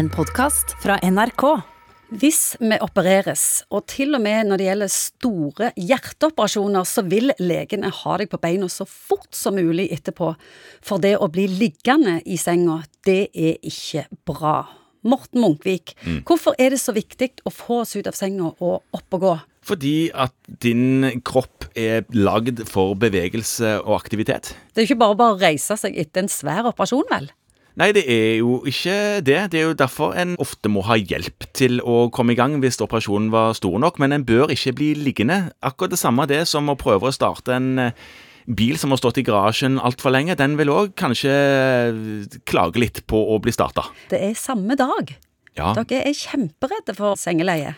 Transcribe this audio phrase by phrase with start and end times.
[0.00, 1.42] en podkast fra NRK.
[2.22, 7.90] Hvis vi opereres, og til og med når det gjelder store hjerteoperasjoner, så vil legene
[7.92, 10.30] ha deg på beina så fort som mulig etterpå.
[10.80, 14.54] For det å bli liggende i senga, det er ikke bra.
[15.04, 15.92] Morten Munkvik,
[16.28, 19.34] hvorfor er det så viktig å få oss ut av senga og opp og gå?
[19.68, 20.32] Fordi at
[20.64, 24.54] din kropp er lagd for bevegelse og aktivitet.
[24.72, 27.28] Det er jo ikke bare bare å reise seg etter en svær operasjon, vel?
[27.80, 28.94] Nei, det er jo ikke
[29.24, 29.38] det.
[29.54, 32.76] Det er jo derfor en ofte må ha hjelp til å komme i gang hvis
[32.84, 35.46] operasjonen var stor nok, men en bør ikke bli liggende.
[35.64, 37.96] Akkurat det samme det som å prøve å starte en eh,
[38.44, 40.36] bil som har stått i garasjen altfor lenge.
[40.36, 41.32] Den vil òg kanskje
[42.44, 43.86] klage litt på å bli starta.
[44.12, 45.14] Det er samme dag.
[45.56, 45.72] Ja.
[45.78, 47.72] Dere er kjemperedde for sengeleie.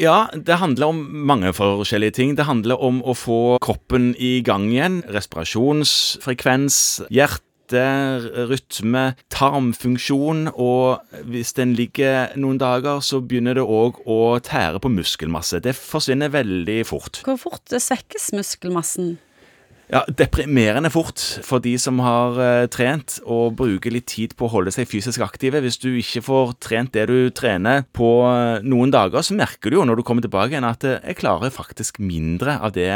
[0.00, 2.34] Ja, det handler om mange forskjellige ting.
[2.34, 5.02] Det handler om å få kroppen i gang igjen.
[5.12, 6.80] Respirasjonsfrekvens,
[7.12, 10.48] hjerte, rytme, tarmfunksjon.
[10.54, 15.62] Og hvis den ligger noen dager, så begynner det òg å tære på muskelmasse.
[15.64, 17.22] Det forsvinner veldig fort.
[17.26, 19.18] Hvor fort svekkes muskelmassen?
[19.90, 24.52] Ja, Deprimerende fort for de som har uh, trent og bruker litt tid på å
[24.52, 25.62] holde seg fysisk aktive.
[25.64, 29.80] Hvis du ikke får trent det du trener på uh, noen dager, så merker du
[29.80, 32.92] jo når du kommer tilbake igjen at uh, jeg klarer faktisk mindre av det,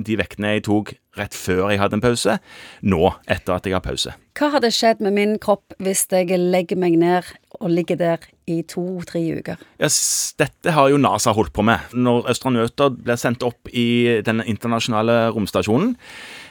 [0.00, 2.38] de vektene jeg tok rett før jeg hadde en pause,
[2.82, 4.16] nå etter at jeg har pause.
[4.38, 7.26] Hva hadde skjedd med min kropp hvis jeg legger meg ned
[7.60, 9.60] og ligger der i to-tre uker?
[9.82, 11.90] Yes, dette har jo NASA holdt på med.
[11.92, 15.96] Når astronauter blir sendt opp i den internasjonale romstasjonen,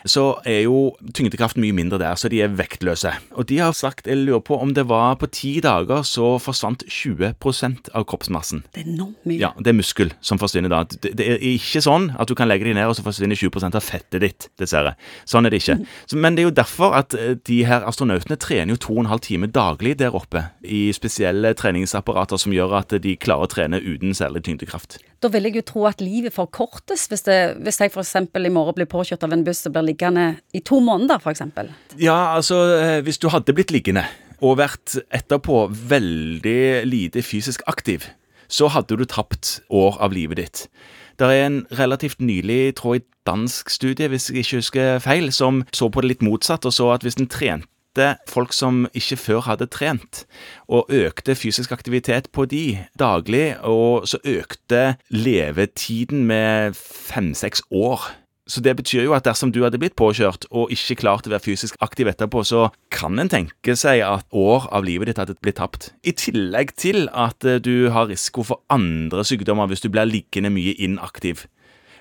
[0.08, 3.12] så er jo tyngdekraften mye mindre der, så de er vektløse.
[3.36, 6.86] Og de har sagt, jeg lurer på om det var på ti dager så forsvant
[6.88, 8.64] 20% av kroppsmassen.
[8.76, 9.40] Det er enormt mye.
[9.42, 10.84] Ja, det er muskel som forsvinner da.
[10.88, 13.80] Det, det er ikke sånn at du kan legge deg ned og så forsvinner 20%
[13.80, 14.96] av fettet ditt, dessverre.
[15.30, 15.78] Sånn er det ikke.
[16.10, 19.04] Så, men det er jo derfor at eh, de her astronautene trener jo to og
[19.04, 23.52] en halv time daglig der oppe i spesielle treningsapparater som gjør at de klarer å
[23.52, 25.00] trene uten særlig tyngdekraft.
[25.20, 28.16] Da vil jeg jo tro at livet forkortes hvis, det, hvis jeg f.eks.
[28.16, 31.44] i morgen blir påkjørt av en buss og blir liggende i to måneder, f.eks.
[32.00, 34.06] Ja, altså, eh, hvis du hadde blitt liggende
[34.40, 38.08] og vært etterpå veldig lite fysisk aktiv,
[38.50, 40.66] så hadde du tapt år av livet ditt.
[41.20, 45.64] Det er en relativt nylig, tror jeg, dansk studie, hvis jeg ikke husker feil, som
[45.76, 49.44] så på det litt motsatt, og så at hvis en trente folk som ikke før
[49.50, 50.24] hadde trent,
[50.72, 58.08] og økte fysisk aktivitet på de daglig, og så økte levetiden med fem-seks år.
[58.50, 61.46] Så det betyr jo at dersom du hadde blitt påkjørt og ikke klart å være
[61.46, 65.60] fysisk aktiv etterpå, så kan en tenke seg at år av livet ditt hadde blitt
[65.62, 65.92] tapt.
[66.02, 70.50] I tillegg til at eh, du har risiko for andre sykdommer hvis du blir liggende
[70.56, 71.46] mye inaktiv.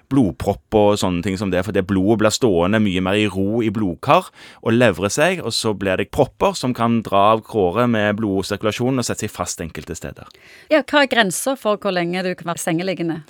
[0.09, 3.61] Blodpropp og sånne ting som det, for det blodet blir stående mye mer i ro
[3.61, 4.31] i blodkar
[4.63, 9.03] og levrer seg, og så blir det propper som kan dra av kåret med blodsirkulasjonen
[9.03, 10.33] og sette seg fast enkelte steder.
[10.73, 13.21] Ja, hva er grensa for hvor lenge du kan være sengeliggende?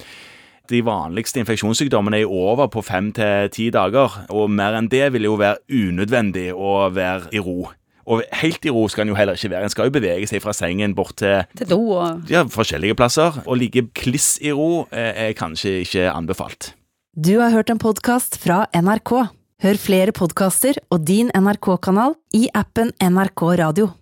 [0.69, 5.29] De vanligste infeksjonssykdommene er over på fem til ti dager, og mer enn det vil
[5.29, 7.71] jo være unødvendig å være i ro.
[8.09, 9.69] Og helt i ro skal en jo heller ikke være.
[9.69, 13.43] En skal jo bevege seg fra sengen bort til Til do og ja, forskjellige plasser.
[13.45, 16.73] Å ligge kliss i ro eh, er kanskje ikke anbefalt.
[17.19, 19.13] Du har hørt en podkast fra NRK.
[19.59, 23.98] Hør flere podkaster og din NRK-kanal i appen NRK Radio.